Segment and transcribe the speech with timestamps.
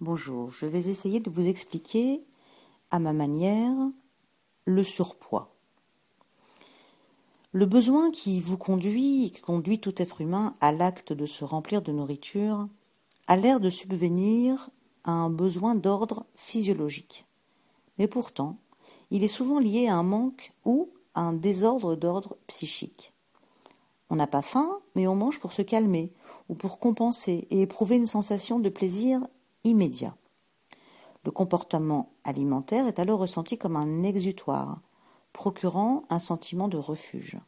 [0.00, 2.20] Bonjour, je vais essayer de vous expliquer
[2.90, 3.76] à ma manière
[4.64, 5.54] le surpoids.
[7.52, 11.80] Le besoin qui vous conduit, qui conduit tout être humain à l'acte de se remplir
[11.80, 12.66] de nourriture,
[13.28, 14.68] a l'air de subvenir
[15.04, 17.24] à un besoin d'ordre physiologique.
[17.96, 18.56] Mais pourtant,
[19.12, 23.12] il est souvent lié à un manque ou à un désordre d'ordre psychique.
[24.10, 26.12] On n'a pas faim, mais on mange pour se calmer
[26.48, 29.20] ou pour compenser et éprouver une sensation de plaisir
[29.64, 30.16] immédiat.
[31.24, 34.82] Le comportement alimentaire est alors ressenti comme un exutoire,
[35.32, 37.38] procurant un sentiment de refuge.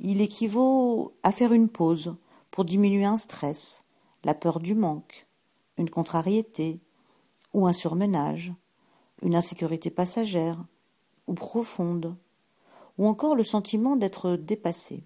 [0.00, 2.16] Il équivaut à faire une pause
[2.50, 3.84] pour diminuer un stress,
[4.24, 5.26] la peur du manque,
[5.76, 6.80] une contrariété
[7.54, 8.52] ou un surmenage,
[9.22, 10.64] une insécurité passagère
[11.26, 12.16] ou profonde,
[12.98, 15.04] ou encore le sentiment d'être dépassé.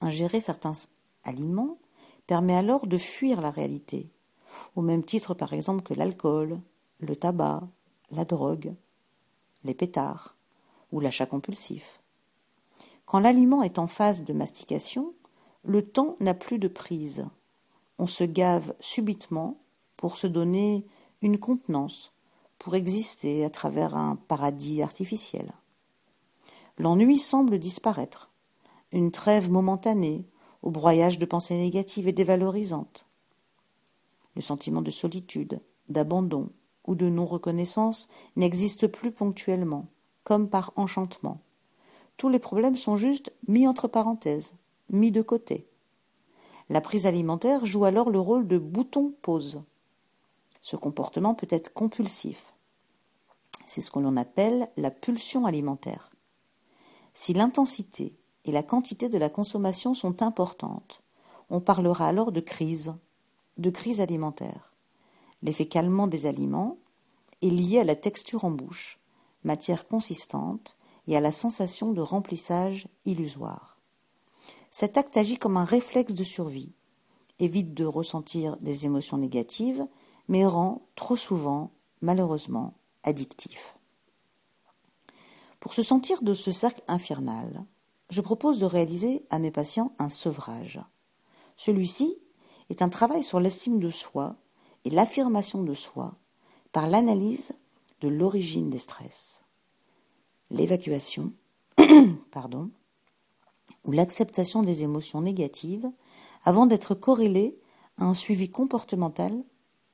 [0.00, 0.72] Ingérer certains
[1.24, 1.78] aliments
[2.26, 4.10] permet alors de fuir la réalité,
[4.78, 6.60] au même titre par exemple que l'alcool,
[7.00, 7.64] le tabac,
[8.12, 8.76] la drogue,
[9.64, 10.36] les pétards
[10.92, 12.00] ou l'achat compulsif.
[13.04, 15.14] Quand l'aliment est en phase de mastication,
[15.64, 17.26] le temps n'a plus de prise.
[17.98, 19.58] On se gave subitement
[19.96, 20.86] pour se donner
[21.22, 22.12] une contenance,
[22.60, 25.50] pour exister à travers un paradis artificiel.
[26.78, 28.30] L'ennui semble disparaître,
[28.92, 30.24] une trêve momentanée
[30.62, 33.07] au broyage de pensées négatives et dévalorisantes.
[34.38, 36.50] Le sentiment de solitude, d'abandon
[36.86, 39.88] ou de non-reconnaissance n'existe plus ponctuellement,
[40.22, 41.40] comme par enchantement.
[42.16, 44.54] Tous les problèmes sont juste mis entre parenthèses,
[44.90, 45.66] mis de côté.
[46.68, 49.60] La prise alimentaire joue alors le rôle de bouton pause.
[50.60, 52.54] Ce comportement peut être compulsif.
[53.66, 56.12] C'est ce que l'on appelle la pulsion alimentaire.
[57.12, 61.02] Si l'intensité et la quantité de la consommation sont importantes,
[61.50, 62.94] on parlera alors de crise,
[63.58, 64.74] de crise alimentaire.
[65.42, 66.78] L'effet calmant des aliments
[67.42, 68.98] est lié à la texture en bouche,
[69.44, 73.78] matière consistante, et à la sensation de remplissage illusoire.
[74.70, 76.74] Cet acte agit comme un réflexe de survie,
[77.38, 79.86] évite de ressentir des émotions négatives,
[80.28, 81.72] mais rend trop souvent,
[82.02, 82.74] malheureusement,
[83.04, 83.76] addictif.
[85.60, 87.64] Pour se sentir de ce cercle infernal,
[88.10, 90.80] je propose de réaliser à mes patients un sevrage.
[91.56, 92.18] Celui-ci
[92.70, 94.36] est un travail sur l'estime de soi
[94.84, 96.14] et l'affirmation de soi
[96.72, 97.52] par l'analyse
[98.00, 99.42] de l'origine des stress.
[100.50, 101.32] L'évacuation,
[103.84, 105.90] ou l'acceptation des émotions négatives
[106.44, 107.58] avant d'être corrélée
[107.98, 109.42] à un suivi comportemental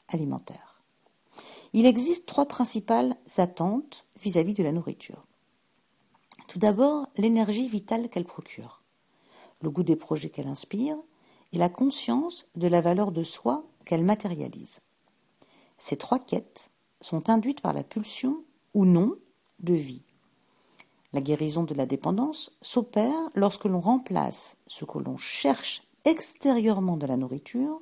[0.08, 0.82] alimentaire.
[1.72, 5.26] Il existe trois principales attentes vis-à-vis -vis de la nourriture.
[6.46, 8.82] Tout d'abord, l'énergie vitale qu'elle procure,
[9.62, 10.96] le goût des projets qu'elle inspire
[11.54, 14.80] et la conscience de la valeur de soi qu'elle matérialise.
[15.78, 16.70] Ces trois quêtes
[17.00, 18.44] sont induites par la pulsion
[18.74, 19.16] ou non
[19.60, 20.02] de vie.
[21.12, 27.06] La guérison de la dépendance s'opère lorsque l'on remplace ce que l'on cherche extérieurement de
[27.06, 27.80] la nourriture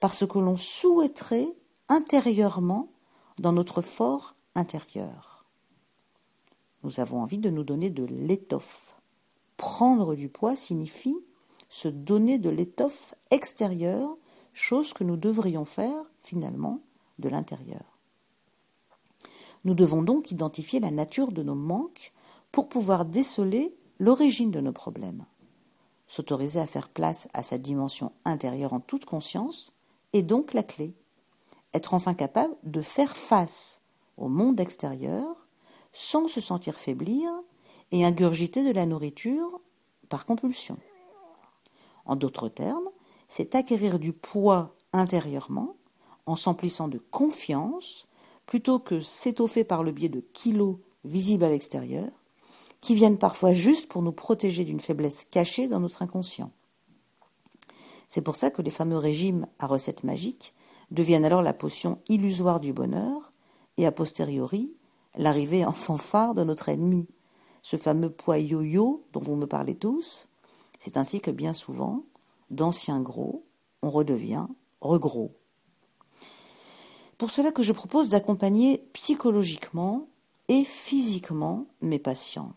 [0.00, 1.54] par ce que l'on souhaiterait
[1.88, 2.88] intérieurement
[3.38, 5.46] dans notre fort intérieur.
[6.84, 8.96] Nous avons envie de nous donner de l'étoffe.
[9.56, 11.18] Prendre du poids signifie
[11.68, 14.16] se donner de l'étoffe extérieure,
[14.52, 16.80] chose que nous devrions faire finalement
[17.18, 17.98] de l'intérieur.
[19.64, 22.12] Nous devons donc identifier la nature de nos manques
[22.52, 25.26] pour pouvoir déceler l'origine de nos problèmes.
[26.06, 29.72] S'autoriser à faire place à sa dimension intérieure en toute conscience
[30.14, 30.94] est donc la clé.
[31.74, 33.82] Être enfin capable de faire face
[34.16, 35.46] au monde extérieur
[35.92, 37.30] sans se sentir faiblir
[37.92, 39.60] et ingurgiter de la nourriture
[40.08, 40.78] par compulsion.
[42.08, 42.88] En d'autres termes,
[43.28, 45.76] c'est acquérir du poids intérieurement
[46.26, 48.08] en s'emplissant de confiance
[48.46, 52.08] plutôt que s'étoffer par le biais de kilos visibles à l'extérieur
[52.80, 56.50] qui viennent parfois juste pour nous protéger d'une faiblesse cachée dans notre inconscient.
[58.08, 60.54] C'est pour ça que les fameux régimes à recettes magiques
[60.90, 63.32] deviennent alors la potion illusoire du bonheur
[63.76, 64.74] et a posteriori
[65.16, 67.08] l'arrivée en fanfare de notre ennemi,
[67.62, 70.28] ce fameux poids yo-yo dont vous me parlez tous.
[70.78, 72.04] C'est ainsi que bien souvent,
[72.50, 73.44] d'anciens gros,
[73.82, 74.46] on redevient
[74.80, 75.34] regros.
[77.16, 80.08] Pour cela que je propose d'accompagner psychologiquement
[80.48, 82.52] et physiquement mes patients.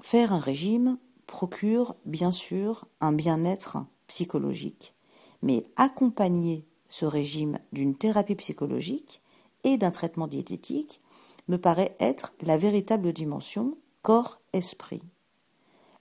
[0.00, 4.94] Faire un régime procure bien sûr un bien-être psychologique,
[5.42, 9.20] mais accompagner ce régime d'une thérapie psychologique
[9.64, 11.00] et d'un traitement diététique
[11.48, 15.02] me paraît être la véritable dimension corps-esprit.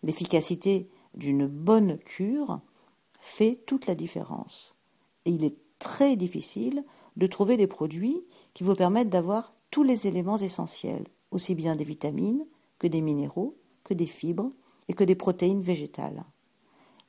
[0.03, 2.59] L'efficacité d'une bonne cure
[3.19, 4.75] fait toute la différence.
[5.25, 6.83] Et il est très difficile
[7.17, 8.23] de trouver des produits
[8.53, 12.45] qui vous permettent d'avoir tous les éléments essentiels, aussi bien des vitamines
[12.79, 14.51] que des minéraux, que des fibres
[14.87, 16.23] et que des protéines végétales.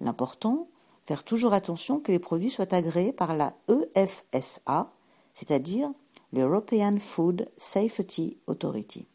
[0.01, 0.69] L'important,
[1.07, 4.93] faire toujours attention que les produits soient agréés par la EFSA,
[5.35, 5.91] c'est-à-dire
[6.33, 9.07] l'European Food Safety Authority.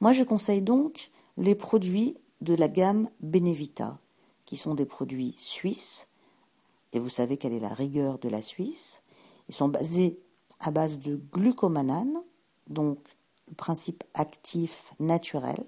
[0.00, 3.98] Moi, je conseille donc les produits de la gamme Benevita,
[4.44, 6.08] qui sont des produits suisses,
[6.92, 9.02] et vous savez quelle est la rigueur de la Suisse.
[9.48, 10.18] Ils sont basés
[10.58, 12.22] à base de glucomanane,
[12.68, 12.98] donc
[13.48, 15.64] le principe actif naturel.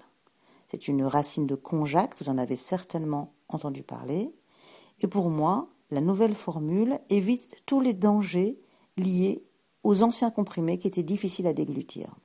[0.67, 4.33] C'est une racine de konjac, vous en avez certainement entendu parler.
[5.01, 8.57] Et pour moi, la nouvelle formule évite tous les dangers
[8.97, 9.43] liés
[9.83, 12.15] aux anciens comprimés qui étaient difficiles à déglutir.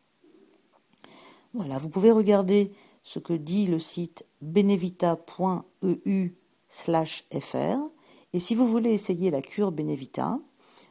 [1.54, 2.72] Voilà, vous pouvez regarder
[3.08, 6.34] ce que dit le site benevita.eu
[6.68, 7.78] fr
[8.34, 10.38] et si vous voulez essayer la cure Benevita,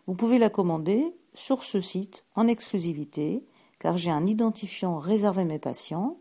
[0.08, 3.46] vous pouvez la commander sur ce site en exclusivité
[3.78, 6.18] car j'ai un identifiant réservé à mes patients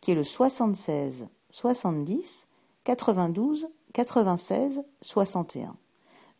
[0.00, 2.48] qui est le 76 70
[2.82, 5.76] 92 96 61.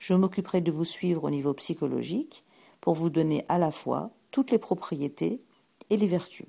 [0.01, 2.43] Je m'occuperai de vous suivre au niveau psychologique
[2.81, 5.39] pour vous donner à la fois toutes les propriétés
[5.89, 6.49] et les vertus.